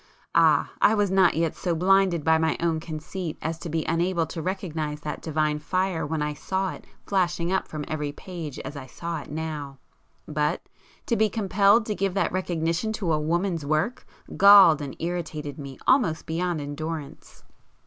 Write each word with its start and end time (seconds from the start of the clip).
—ah, 0.33 0.71
I 0.81 0.95
was 0.95 1.11
not 1.11 1.35
yet 1.35 1.55
so 1.55 1.75
blinded 1.75 2.23
by 2.23 2.39
my 2.39 2.57
own 2.59 2.79
conceit 2.79 3.37
as 3.39 3.59
to 3.59 3.69
be 3.69 3.85
unable 3.85 4.25
to 4.25 4.41
recognize 4.41 5.01
that 5.01 5.21
divine 5.21 5.59
fire 5.59 6.07
when 6.07 6.23
I 6.23 6.33
saw 6.33 6.71
it 6.71 6.87
flashing 7.05 7.51
up 7.51 7.67
from 7.67 7.85
every 7.87 8.11
page 8.11 8.57
as 8.61 8.75
I 8.75 8.87
saw 8.87 9.21
it 9.21 9.29
now; 9.29 9.77
but, 10.27 10.67
to 11.05 11.15
be 11.15 11.29
compelled 11.29 11.85
to 11.85 11.93
give 11.93 12.15
that 12.15 12.31
recognition 12.31 12.91
to 12.93 13.13
a 13.13 13.19
woman's 13.19 13.63
work, 13.63 14.07
galled 14.35 14.81
and 14.81 14.95
irritated 14.97 15.59
me 15.59 15.77
almost 15.85 16.25
beyond 16.25 16.61
endurance. 16.61 17.43